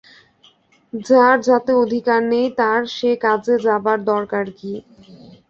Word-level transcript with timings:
যার 0.93 1.35
যাতে 1.47 1.71
অধিকার 1.83 2.21
নেই 2.31 2.47
তার 2.59 2.81
সে 2.95 3.11
কাজে 3.23 3.55
যাবার 3.65 3.97
দরকার 4.09 4.45
কী! 4.57 4.73